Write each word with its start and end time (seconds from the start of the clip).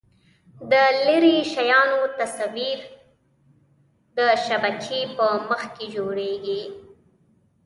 د 0.71 0.73
لیرې 1.05 1.37
شیانو 1.53 2.01
تصویر 2.19 2.79
د 4.17 4.19
شبکیې 4.45 5.01
په 5.15 5.25
مخ 5.47 5.61
کې 5.75 5.85
جوړېږي. 5.95 6.63